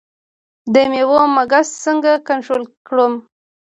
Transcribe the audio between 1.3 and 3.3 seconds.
مګس څنګه کنټرول کړم؟